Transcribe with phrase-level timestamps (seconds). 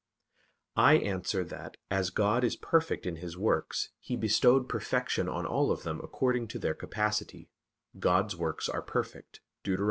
[0.77, 5.69] I answer that, As God is perfect in His works, He bestowed perfection on all
[5.69, 7.51] of them according to their capacity:
[7.99, 9.79] "God's works are perfect" (Deut.